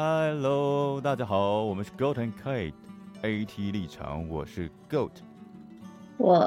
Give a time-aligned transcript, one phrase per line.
[0.00, 5.10] Hello，大家好，我们是 Goat and Kate，AT 立场，我是 Goat，
[6.16, 6.38] 我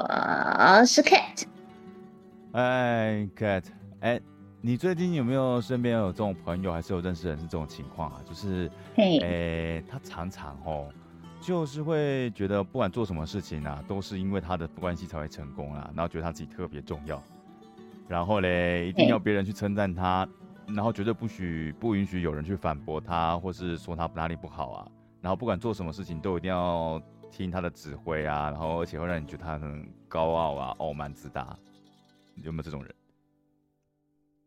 [0.86, 1.44] 是 Kate。
[2.52, 3.66] 哎，Kate，
[4.00, 4.18] 哎，
[4.62, 8.22] 你最近有没有身边有这种朋友，还是有认识人是这种情况啊？
[8.26, 10.88] 就是，哎，他常常哦，
[11.38, 17.22] 就是会觉得不管做什么事情啊，都是因为他的关系才会成功啊，然后觉得他自己特别重要，
[18.08, 20.26] 然后嘞，一定要别人去称赞他。
[20.74, 24.88] 然后绝对不许不允许有人去反驳他，或是说他哪里不好啊。
[25.20, 28.50] 然后不管做什么事情都一定要听他的指挥啊。
[28.50, 31.56] 然后而且会让你觉得他很高傲啊、傲慢自大。
[32.36, 32.94] 有没有这种人？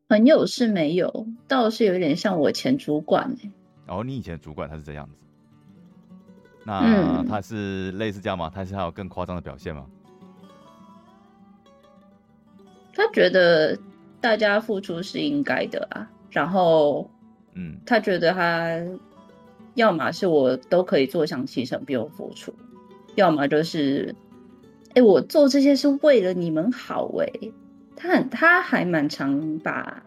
[0.07, 3.51] 朋友是没有，倒是有点像我前主管哎。
[3.85, 5.15] 然后你以前主管他是这样子，
[6.65, 8.51] 那他是类似这样吗？
[8.53, 9.85] 他是还有更夸张的表现吗？
[12.93, 13.77] 他觉得。
[14.21, 17.09] 大家付出是应该的啊，然后，
[17.53, 18.77] 嗯，他觉得他
[19.73, 22.53] 要么是我都可以坐享其成不用付出，
[23.15, 24.13] 要么就是，
[24.95, 27.29] 哎，我做这些是为了你们好哎，
[27.95, 30.03] 他很他还蛮常把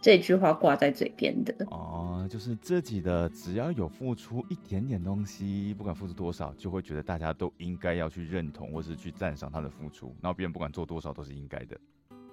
[0.00, 1.52] 这句话挂在嘴边的。
[1.66, 11.76] 哦，就是自己的只要有付出一点点东西，不管付出多少，就会觉得大家都应该要去认同或是去赞赏他的付出，然后别人不管做多少都是应该的。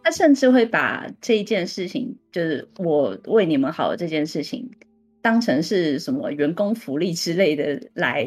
[0.08, 4.72] 他甚至会把这一件事情，就是我为你们好这件事情，
[5.22, 8.26] 当成是什么员工福利之类的来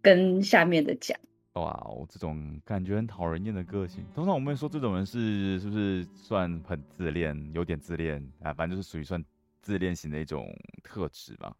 [0.00, 1.18] 跟下面的讲。
[1.54, 8.54] 哇，这种感觉很讨人厌的个性，通常我们会说这种人是是不是算很自恋，有点自恋啊？
[8.54, 9.20] 反正就是属于算
[9.62, 10.46] 自恋型的一种
[10.84, 11.56] 特质吧。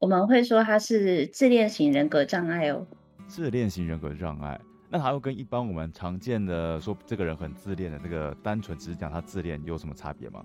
[0.00, 2.86] 我们会说他是自恋型人格障碍哦。
[3.26, 4.58] 自恋型人格障碍。
[4.90, 10.44] 那还会跟一般我们常见的说这个人很自恋的这个单纯只是讲他自恋有什么差别吗？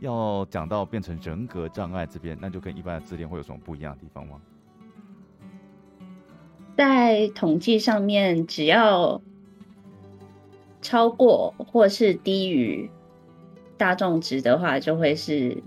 [0.00, 4.40] 要讲到变成人格障碍这边，那就跟一般的自恋会有什么不一样的地方吗？
[6.76, 9.20] 在统计上面，只要
[10.80, 12.88] 超过或是低于
[13.76, 15.60] 大众值的话，就会是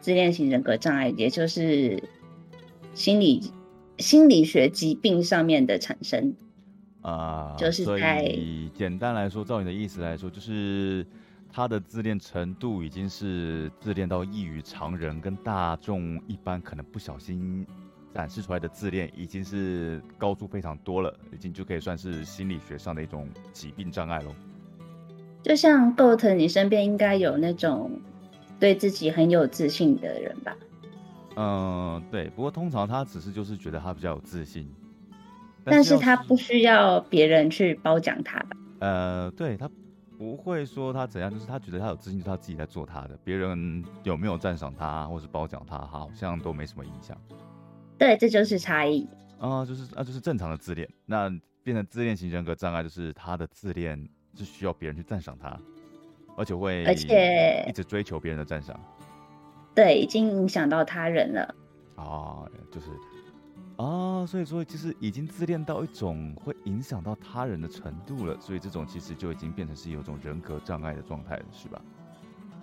[0.00, 2.04] 自恋型人格障碍，也就是
[2.94, 3.50] 心理
[3.98, 6.36] 心理学疾病上面的产生。
[7.02, 11.06] 啊，所以简单来说，照你的意思来说，就是
[11.50, 17.66] 他的自恋程度已经是自恋到异于常人，跟大众一般可能不小心
[18.12, 24.34] 展示出来的自恋，已经是高出非常多了，已经就可以算是心理学上的一种疾病障碍喽。
[25.42, 27.98] 就像 Goat，你身边应该有那种
[28.58, 30.54] 对自己很有自信的人吧？
[31.36, 32.28] 嗯，对。
[32.36, 34.68] 不过通常他只是就是觉得他比较有自信。
[35.64, 38.50] 但是他不需要别人去褒奖他吧？
[38.80, 39.70] 呃，对他
[40.16, 47.16] 不会说他怎样，就是他觉得他有自信，就是他自己在做他的，别人有没有赞赏他或是褒奖他，好像都没什么影响。
[47.98, 49.06] 对，这就是差异
[49.38, 50.88] 啊，就是啊，就是正常的自恋。
[51.04, 51.30] 那
[51.62, 55.58] 变成自恋型人格障碍，就是他的自恋是需要别人去赞赏他，
[56.36, 58.78] 而且会而且一直追求别人的赞赏。
[59.74, 61.54] 对，已经影响到他人了。
[61.96, 62.88] 啊，就是。
[63.80, 71.80] 啊，所以说其实已经自恋到一种会影响到他人的程度了，所以这种其实就已经变成是有种人格障碍的状态了，是吧？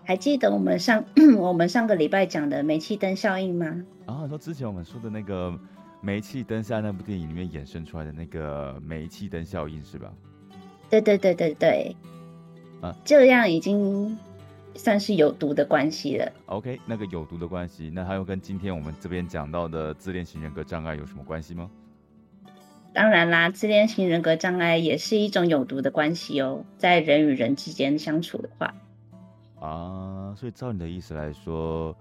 [0.04, 1.04] 还记得我们上
[1.40, 3.84] 我们上个礼拜讲的煤气灯效应吗？
[4.06, 5.58] 啊，说之前我们说的那个
[6.02, 10.14] 煤气灯下那部电影里面衍生出来的那个煤气灯效应是吧？
[10.88, 11.96] 对对对对对，
[12.82, 14.16] 啊，这样已经。
[14.78, 16.32] 算是有毒的关系了。
[16.46, 21.70] OK，那个有毒的关系，那它又跟今天我们这边讲到的自恋型人格障碍有什么关系吗？
[22.94, 28.74] 当然啦，自恋型人格障碍也是一种有毒的关系哦，在人与人之间相处的话。
[29.60, 31.96] 啊，所以照你的意思来说，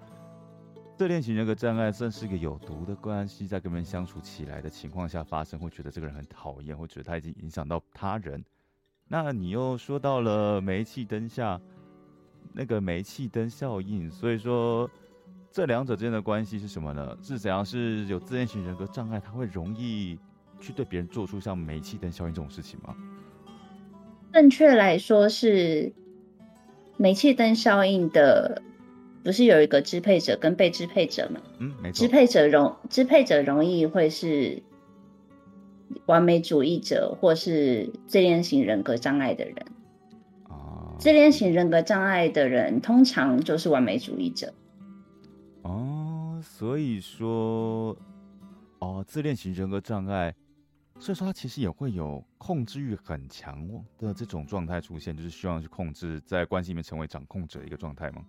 [0.97, 8.45] 自恋型人格障碍算是一个有毒的关系，在跟人相处起来的情况下发生，会觉得这个人很讨厌，会觉得他已经影响到他人。
[9.09, 11.61] 那你又说到了煤气灯下。
[12.57, 14.91] 那个煤气灯效应，所以说
[15.53, 17.17] 这两者之间的关系是什么呢？
[17.23, 17.63] 是怎样？
[17.63, 20.19] 是有自恋型人格障碍，他会容易
[20.59, 22.97] 去对别人做出像煤气灯效应这种事情吗？
[24.33, 25.93] 正确来说是
[26.97, 28.63] 煤气灯效应的，
[29.23, 31.41] 不是有一个支配者跟被支配者吗？
[31.59, 32.07] 嗯，没错。
[32.07, 34.63] 支配者容支配者容易会是
[36.07, 39.55] 完美主义者，或是自恋型人格障碍的人。
[40.99, 44.53] 自恋型人格障碍的人通常就是完美主义者。
[45.63, 47.97] 哦，所以说，
[48.79, 50.35] 哦，自恋型人格障碍，
[50.99, 58.25] 所以说他其实也会有控制欲很强的这种状态出现，就是希望去控制，在关系里面成为掌控者一个状态吗？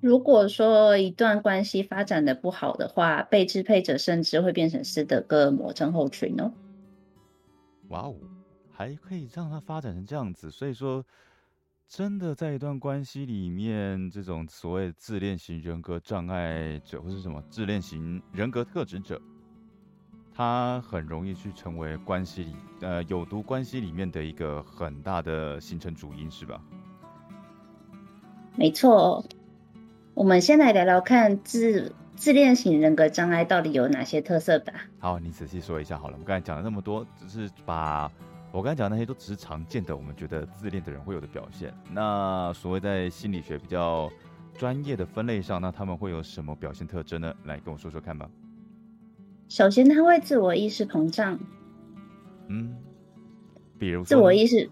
[0.00, 6.52] 如果说一段关系发展的不好的话，被支配者甚至会变成斯德哥尔摩症候群哦。
[7.88, 8.16] 哇哦，
[8.82, 11.04] 还可以让他发展成这样子，所以说，
[11.86, 19.22] 真的在一段关系里面，这种所谓自恋型人格障碍者或是什么自恋型人格特质者，
[20.34, 26.60] 他很容易去成为关系里呃有毒关系里面的一个很大的形成主因，是吧？
[28.56, 29.24] 没错。
[30.14, 34.74] 我们先来聊聊看自自恋型人格障碍到底有哪些特色吧。
[34.98, 36.14] 好，你仔细说一下好了。
[36.14, 38.10] 我们刚才讲了那么多，只是把
[38.52, 41.72] 我刚才讲那些都只是常见的，我们觉得自恋的人会有的表现。
[41.90, 44.10] 那所谓在心理学比较
[44.54, 47.34] 专业的分类上，那他们会有什么表现特征呢？
[47.44, 48.28] 来跟我说说看吧。
[49.48, 51.38] 首先，他会自我意识膨胀。
[52.48, 52.76] 嗯，
[53.78, 54.70] 比如自我意识，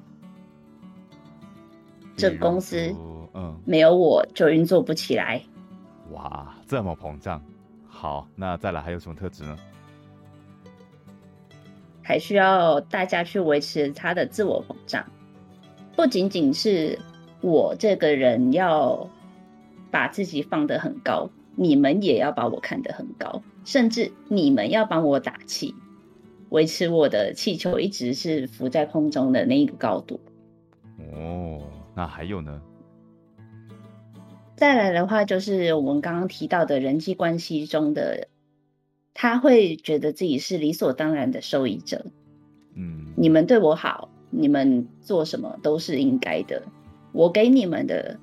[2.16, 2.94] 这公司。
[3.32, 5.40] 嗯，没有我就运作不起来。
[6.10, 7.40] 哇，这么膨胀。
[7.88, 9.56] 好，那再来还有什么特质呢？
[12.10, 15.06] 还需要大家去维持他的自我膨胀。
[15.94, 16.98] 不仅仅是
[17.40, 19.08] 我这个人要
[19.92, 25.72] 把自己放得很高，你们也要把我看得很高，甚至你们要帮我打气，
[26.48, 30.18] 维持我的气球一直是浮在空中的那一个高度。
[31.12, 31.62] 哦，
[31.94, 32.60] 那还有呢？
[34.56, 38.26] 再来的话，就是我们刚刚提到的人际关系中的，
[39.20, 42.06] 他会觉得自己是理所当然的受益者。
[42.72, 46.62] 嗯，你们对我好，你们做什么都是应该的。
[47.12, 48.18] 我给你们的，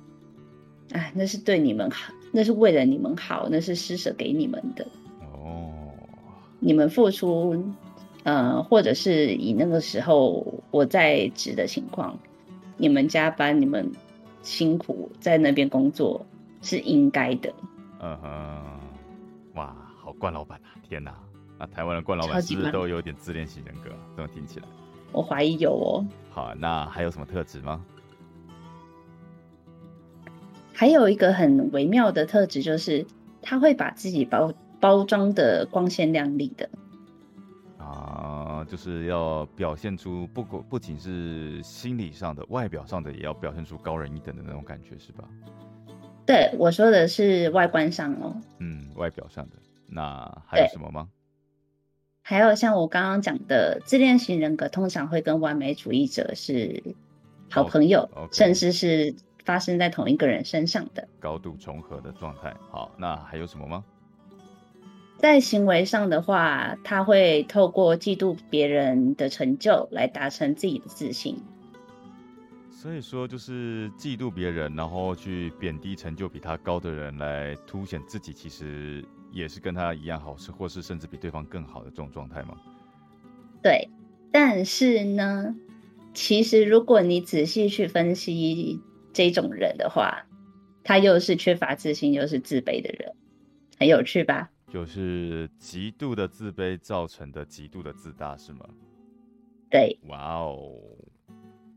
[0.90, 4.84] 哎，那是对你们好，那是为了你们好，那是施舍给你们的。
[5.20, 5.70] 哦，
[6.58, 7.64] 你们付出，
[8.24, 12.18] 呃，或者是以那个时候我在职的情况，
[12.76, 13.88] 你们加班，你们。
[14.40, 16.24] 辛苦在那边工作
[16.62, 17.52] 是应该的。
[18.00, 18.80] 嗯哼，
[19.54, 19.76] 哇，
[20.18, 20.66] 好惯老板啊！
[20.82, 21.14] 天哪，
[21.58, 23.90] 那台湾的冠老板是不是都有点自恋型人格？
[24.16, 24.66] 这么听起来，
[25.12, 26.04] 我怀疑有哦。
[26.30, 27.84] 好，那还有什么特质吗？
[30.74, 33.06] 还有一个很微妙的特质，就是
[33.40, 36.68] 他会把自己包包装的光鲜亮丽的。
[37.78, 45.24] 啊就是要表现出不不不仅是心理上的、外表上的，也要表现出高人一等的那种感觉，是吧？
[46.26, 48.36] 对，我说的是外观上哦。
[48.58, 49.56] 嗯，外表上的。
[49.88, 51.08] 那还有什么吗？
[52.22, 56.82] 还有像我刚刚讲的，自恋型人格通常会跟完美主义者是
[57.50, 59.14] 好朋友，甚至是
[59.44, 62.54] 发生在同一个人身上的高度重合的状态。
[62.70, 63.82] 好，那还有什么吗？
[65.16, 71.42] 在行为上的话，他会透过嫉妒别人的成就来达成自己的自信。
[72.70, 82.56] 所以说，就是嫉妒别人，然后去贬低成就比他高的人，来凸显自己其实也是跟他一样好，是或是甚至比对方更好的这种状态吗？
[83.62, 83.88] 对，
[84.32, 85.54] 但是呢，
[86.14, 88.80] 其实如果你仔细去分析
[89.12, 90.26] 这种人的话，
[90.84, 93.14] 他又是缺乏自信，又是自卑的人，
[93.78, 94.50] 很有趣吧？
[94.70, 98.68] 就是极度的自卑造成的极度的自大，是吗？
[99.70, 99.98] 对。
[100.08, 100.78] 哇哦，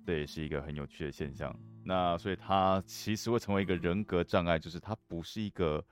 [0.06, 1.58] 这也是一个很有趣的现象。
[1.84, 5.84] 那所以他其实会成为一个人格障碍，就是他不是一个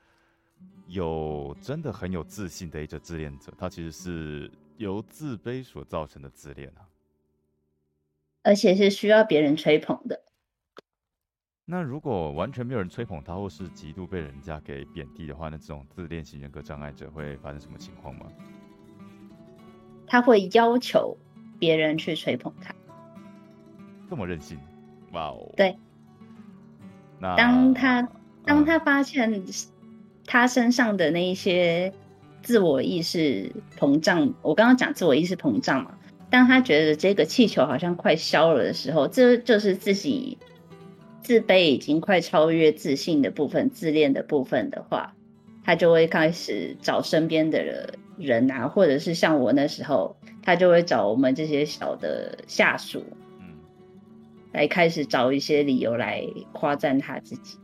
[0.90, 6.84] 有真的很有自信的一个自恋者，他其实是由自卑所造成的自恋啊。
[8.44, 10.22] 而且是需要别人吹捧的。
[11.66, 18.26] 那如果完全没有人吹捧他，或是极度被人家给贬低的话，那这种自恋型人格障碍者会发生什么情况吗？
[20.08, 21.16] 他会要求
[21.60, 22.74] 别人去吹捧他，
[24.10, 24.58] 这么任性，
[25.12, 25.54] 哇哦！
[25.56, 25.78] 对。
[27.20, 28.10] 那当他
[28.44, 29.30] 当他发现
[30.32, 31.92] 他身上的那一些
[32.44, 35.98] 自我意识膨胀，我刚刚讲自我意识膨胀嘛，
[36.30, 40.38] 当他觉得这个气球好像快消了的时候，这就是自己。
[41.22, 45.14] 自卑已经快超越自信的部分，自恋的部分的话，
[45.64, 53.04] 他就会开始找身边的人啊，或者是像我那时候，他就会找我们这些小的下属，
[53.40, 53.46] 嗯，
[54.54, 57.60] 来开始找一些理由来夸赞他自己，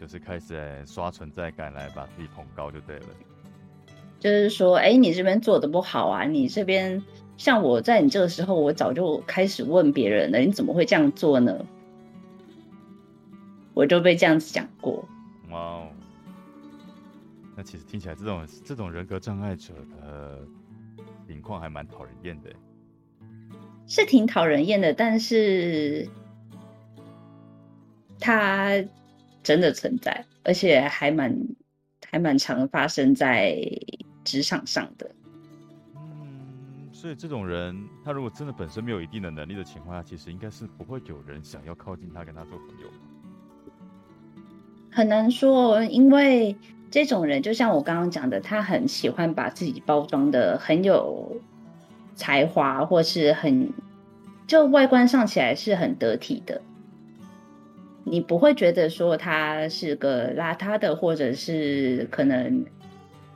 [0.00, 3.06] 就是开始刷存在感来把自己捧高就对了。
[4.20, 7.02] 就是说，哎，你这边做的不好啊，你这边
[7.36, 11.64] 像我在你这个时候，我早就开始问别人了，你怎么会这样做呢？
[13.74, 15.08] 我就被这样子讲过。
[15.50, 15.88] 哇哦，
[17.56, 20.40] 那其实听起来这种这种人格障碍者的
[21.28, 22.50] 情况还蛮讨人厌的。
[23.86, 26.08] 是挺讨人厌的，但是
[28.18, 28.84] 他
[29.48, 31.34] 真的存在，而且还蛮
[32.10, 33.58] 还蛮常发生在
[34.22, 35.10] 职场上的。
[35.96, 37.74] 嗯，所以这种人，
[38.04, 42.90] 他如果真的本身没有一定的能力的情况下，其实应该是不会有人想要靠近他，跟他做朋友。
[44.90, 46.54] 很难说，因为
[46.90, 51.40] 这种人就像我刚刚讲的，他很喜欢把自己包装的很有
[52.14, 53.72] 才华，或是很
[54.46, 56.60] 就外观上起来是很得体的。
[58.10, 62.64] 你不会觉得说他是个邋遢的，或者是可能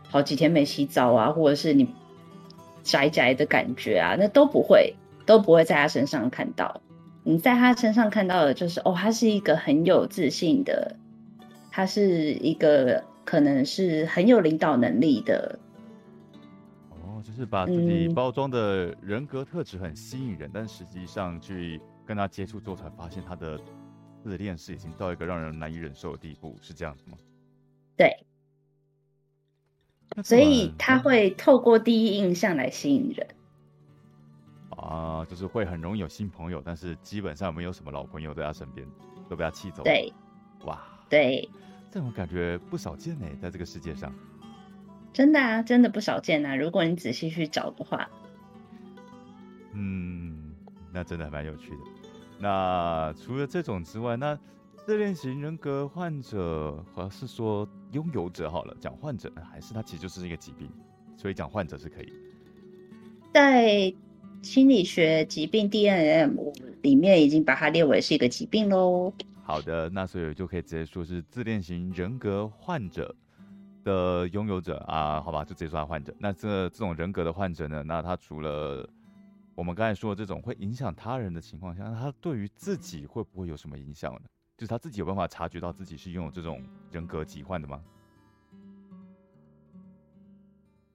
[0.08, 1.88] 好几天没洗澡啊，或者是你
[2.82, 6.80] 宅宅的感觉啊，那都不会，都不会在他身上看到。
[7.24, 10.96] 你在他身上看到的就是，哦，他是一个很有自信的，
[11.70, 15.58] 他是一个可能是很有领导能力的。
[16.90, 23.58] 哦，就是把自己包装的人格特质很吸引人，但实际上去跟他接触之后，才发现他的。
[24.22, 27.18] 自恋是已经到一个让人难以忍受的地步，是这样子吗？
[27.96, 28.24] 对，
[30.22, 33.26] 所以他会透过第一印象来吸引人。
[34.70, 38.86] 啊，就是会很容易有新朋友，但是基本上没有什么老朋友在他身边，
[39.28, 39.82] 都被他气走。
[39.82, 40.12] 对，
[40.64, 41.48] 哇，对，
[41.90, 44.12] 这种感觉不少见呢，在这个世界上。
[45.12, 46.56] 真的啊，真的不少见啊！
[46.56, 48.08] 如果你仔细去找的话，
[49.74, 50.54] 嗯，
[50.90, 51.76] 那真的还蛮有趣的。
[52.42, 54.36] 那除了这种之外，那
[54.74, 60.68] 自恋型人格患者，或是说拥有者好了，讲患者还是他其实就是一个疾病，
[61.16, 62.12] 所以讲患者是可以。
[63.32, 63.94] 在
[64.42, 66.36] 心理学疾病 DNM
[66.82, 69.12] 里面已经把它列为是一个疾病喽。
[69.44, 73.14] 好的，那所以就可以直接说是自恋型人格患者
[73.84, 76.12] 的拥有者啊，好吧，就直接说他患者。
[76.18, 78.88] 那这这种人格的患者呢，那他除了
[79.54, 84.22] 我们刚才说的这种会影响他人的情况下，他对于自己会不会有什么影响呢？
[84.56, 87.82] 就是他自己有办法察觉到自己是拥有这种人格疾患的吗？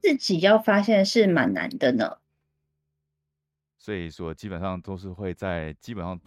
[0.00, 2.18] 自己要发现是蛮难的呢。
[3.76, 6.18] 所以说，基本上都是会在基本上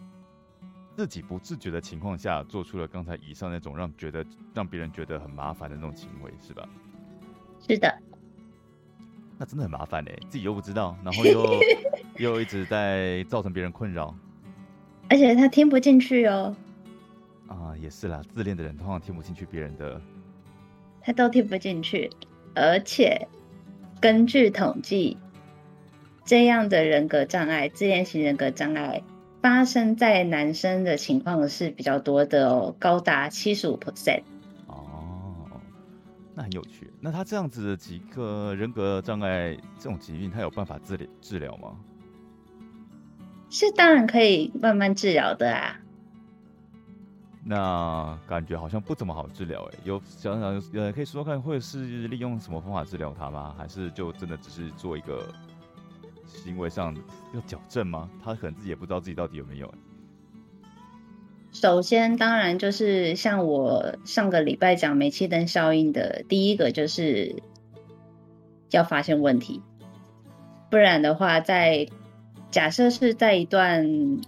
[0.96, 4.24] 自己不自觉的情况下，做出了刚才以上那种让觉得
[4.54, 6.66] 让别人觉得很麻烦的那种行为，是吧？
[7.66, 8.02] 是的。
[9.38, 11.42] 那真的很麻烦嘞，自己又不知道，然后 又
[12.16, 14.14] 又一直在造成别人困扰，
[15.08, 16.54] 而且他听不进去哦。
[17.48, 20.00] 啊，也是啦，自恋的人通常听不进去别人的，
[21.00, 22.10] 他都听不进去。
[22.54, 23.28] 而且
[24.00, 25.16] 根据统计，
[26.24, 29.02] 这样的人格障碍，自恋型人格障碍
[29.40, 34.22] 发生在男生的情况是比较多的哦，高达七十五 percent。
[36.34, 36.90] 那很有趣。
[36.98, 41.76] 那他这样子的几个人格障碍这种疾病，他有办法治疗治疗吗？
[43.52, 45.78] 是当然可以慢慢治疗的啊。
[47.44, 49.78] 那感觉好像不怎么好治疗哎。
[49.84, 53.54] 有想想呃，可以说说看，会是利用什么方法治疗他吗？
[53.58, 55.28] 还是就真的只是做一个
[56.24, 56.96] 行为上
[57.34, 58.08] 要矫正吗？
[58.24, 59.72] 他可能自己也不知道自己到底有没有。
[61.52, 67.42] 首先，当然就是像我上个礼拜讲煤气灯效应的第一个，就是
[68.70, 69.60] 要发现问题，
[70.70, 71.88] 不然的话，在
[72.52, 74.20] 假设是在一段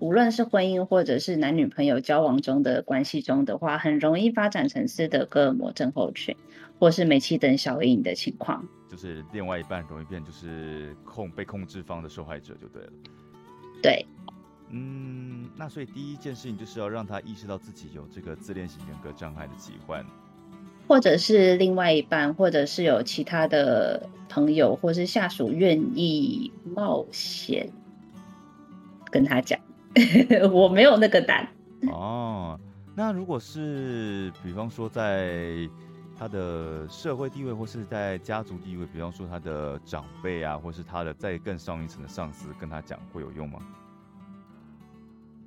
[0.00, 6.36] 无论是婚姻或者是男女朋友交往中的关系中的话，很容易发展成斯德哥尔摩症候群，
[6.80, 12.92] 或是煤气灯效应的情况，就是另外一半容易变就是控被控制方的受害者就对了，
[13.80, 14.04] 对。
[14.74, 20.04] 嗯，那所以第一件事情就是要让他意识到自己有这个自恋型人格障碍的疾患，
[20.88, 27.70] 或者是另外一半，或者是有其他的朋友或是下属愿意冒险
[29.10, 29.58] 跟他讲，
[30.52, 31.48] 我没有那个胆。
[31.90, 32.58] 哦，
[32.94, 35.68] 那如果是比方说在
[36.18, 43.58] 他的社会地位或是在家族地位，比方说他的长辈啊，或是他的再更上一层的上司跟他讲，会有用吗？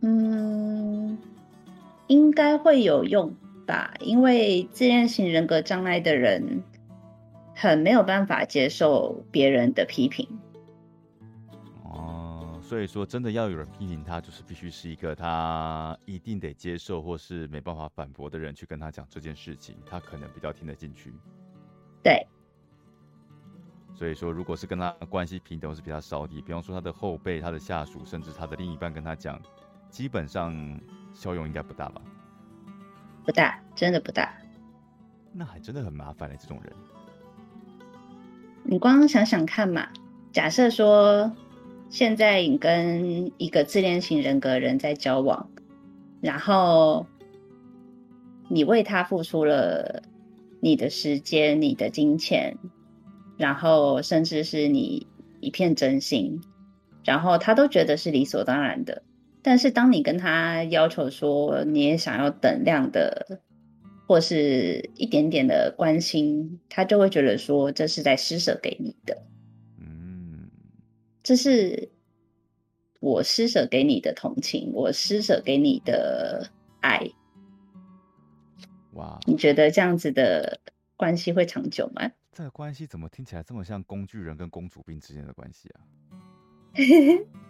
[0.02, 1.18] 嗯，
[2.08, 3.34] 应该会有用
[3.66, 6.64] 吧，因为自恋型人格障碍的人
[7.54, 10.28] 很没有办法接受别人的批评。
[11.84, 21.14] 哦，所以说真的要有人批评他，就是必须是一个他一定得接受或是没办法反驳的人去跟他讲这件事情，他可能比较听得进去。
[22.04, 22.26] 对。
[23.94, 29.42] 所以说，如果是跟他关系平等或是比他少的，比方说他的后辈、他的下属，甚至他的另一半跟他讲。
[29.88, 30.54] 基本上
[31.14, 32.02] 效用应该不大吧？
[33.26, 34.32] 不大，真的不大。
[35.34, 36.72] 那还真的很麻烦嘞，这种人。
[38.64, 39.88] 你光想想看嘛，
[40.32, 41.32] 假设说
[41.90, 45.50] 现在你跟一个自恋型人格人在交往，
[46.22, 47.06] 然后
[48.48, 50.04] 你为他付出了
[50.60, 52.58] 你的时间、你的金钱，
[53.38, 55.08] 然后甚至是你
[55.42, 56.42] 一片真心，
[57.04, 59.04] 然后他都觉得是理所当然的。
[59.46, 63.40] 但是当你跟他要求说你也想要等量的，
[64.08, 69.22] 或是一点点的关心，他就会觉得说这是在施舍给你的。
[69.78, 70.50] 嗯，
[71.22, 71.92] 这是
[73.00, 76.50] 我施舍给你的同情，我施舍给你的
[76.82, 77.08] 爱。
[78.94, 80.60] 哇，你觉得这样子的
[80.98, 82.12] 关系会长久吗？
[82.32, 85.86] 这个关系怎么听起来这么像工具人跟公主病之间的关系啊？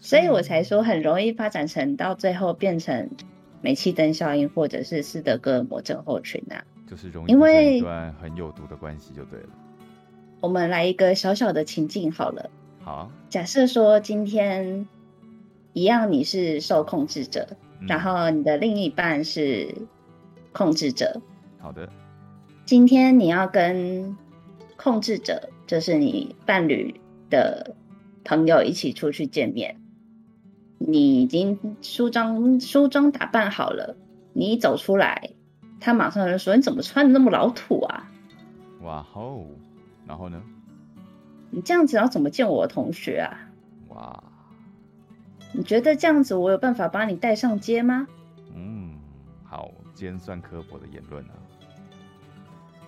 [0.00, 3.10] 所以我才说很容易发展成到最后变成
[3.60, 6.64] 煤气灯效应，或者是斯德哥尔摩症候群啊。
[6.88, 9.48] 就是容易因为一段很有毒的关系就对了。
[10.40, 12.50] 我们来一个小小的情境好了。
[12.82, 14.88] 好，假设说今天
[15.72, 19.74] 一样你是受控制者，然后你的另一半是。
[20.52, 21.22] 控制者，
[21.60, 21.88] 好的。
[22.64, 24.16] 今天你要跟
[24.76, 27.76] 控制者，就是你伴侣的
[28.24, 29.79] 朋友一起出去见面。
[30.82, 33.96] 你已经梳妆梳妆打扮好了，
[34.32, 35.30] 你一走出来，
[35.78, 38.10] 他马上就说：“你怎么穿的那么老土啊？”
[38.82, 39.46] 哇吼！
[40.06, 40.42] 然后呢？
[41.50, 43.50] 你这样子要怎么见我的同学啊？
[43.88, 44.24] 哇！
[45.52, 48.06] 你觉得这样子我有办法把你带上街吗？
[48.56, 48.94] 嗯，
[49.44, 49.70] 好。
[49.92, 51.34] 尖酸刻薄的言论啊！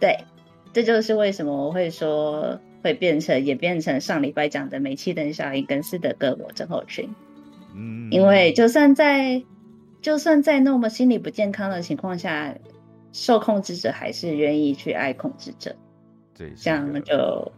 [0.01, 0.25] 对，
[0.73, 7.11] 这就是为什么我会说会变成也变成上礼拜讲的煤气灯效应跟斯德哥尔摩症候群。
[7.75, 9.43] 嗯，因为就算在
[10.01, 12.55] 就算在那么心理不健康的情况下，
[13.13, 15.75] 受控制者还是愿意去爱控制者。
[16.35, 17.53] 对，这样就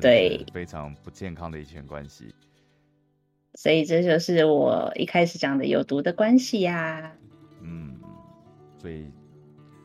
[0.00, 2.34] 对非常不健康的一圈关系。
[3.54, 7.12] 所以这就是我一开始讲的有毒的关系呀。
[7.62, 7.96] 嗯
[8.78, 9.10] 所以，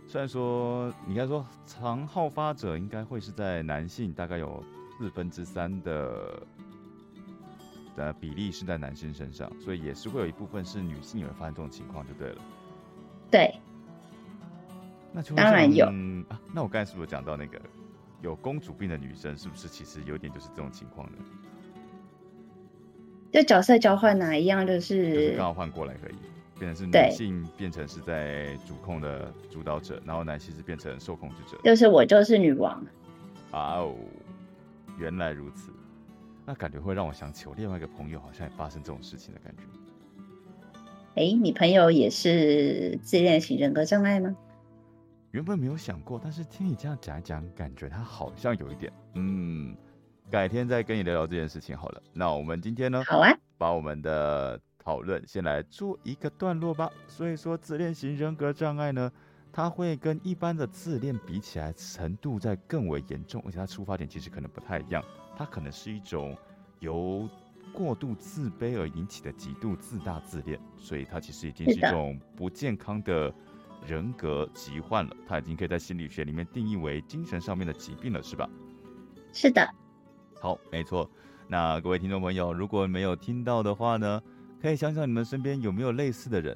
[0.05, 4.63] 虽然说你应该说常好发者应该会是在男性，大概有
[4.99, 6.43] 四分之三的
[7.95, 12.41] 的比例是在男性身上，所以也是会有一部分是女性也会发生这种情况，就对了。
[13.29, 13.53] 对，
[15.11, 15.85] 那就当然有
[16.29, 16.39] 啊。
[16.53, 17.59] 那我刚才是不是讲到那个
[18.21, 21.17] 有公主病的女生，是不是其实有点就是这种情况呢？
[23.31, 26.15] 就角色交换哪一样，就是刚好换过来可以。
[26.59, 31.57] 变成是女性变成是在主控的主导者，然后男性是变成受控制者。
[31.63, 32.71] 就是我就是女王。
[33.49, 33.95] 啊哦，
[34.99, 35.71] 原来如此，
[36.51, 39.63] 那感觉会让我想起我另外一个朋友好像也发生这种事情的感觉。
[41.15, 44.35] 哎，你朋友也是自恋型人格障碍吗？
[45.31, 48.91] 原本没有想过，但是听你这样讲一讲，感觉他好像有一点。
[49.13, 49.73] 嗯，
[50.29, 52.03] 改天再跟你聊聊这件事情好了。
[52.11, 53.01] 那我们今天呢？
[53.07, 54.59] 好啊，把我们的。
[54.83, 56.91] 讨论先来做一个段落吧。
[57.07, 59.11] 所以说，自恋型人格障碍呢，
[59.53, 65.03] 它会跟一般的自恋比起来，程度在更为严重，而且它出发点其实可能不太一样。
[65.41, 66.37] 它可能是一种
[66.81, 67.27] 由
[67.73, 73.33] 过度自卑而引起的极度自大自恋，所以它其实已经是一种不健康的
[73.87, 75.15] 人格疾患了。
[75.27, 78.47] 它已经可以在心理学里面定义为精神上面的疾病了，是吧？
[79.33, 79.67] 是的。
[80.39, 81.09] 好，没错。
[81.47, 84.21] 那各位听众朋友，如果没有听到的话呢？
[84.61, 86.55] 可以想想你们身边有没有类似的人，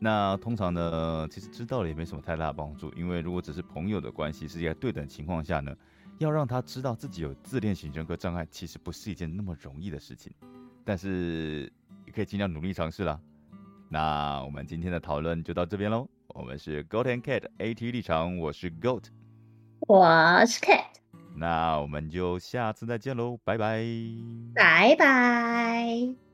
[0.00, 5.72] 那通常呢，其实知道了也没什么太大的帮助，因为如果只是朋友的关系是在对等情况下呢，
[6.18, 10.32] 要让他知道自己有自恋型人格障碍，其实不是一件那么容易的事情，
[10.84, 11.72] 但是
[12.06, 13.20] 也可以尽量努力尝试啦。
[13.88, 19.04] 那我们今天的讨论就到这边喽，我们是 Goat and Cat AT 立场，我是 Goat，
[19.80, 20.86] 我是 Cat，
[21.36, 23.84] 那我们就下次再见喽，拜拜，
[24.54, 26.33] 拜拜。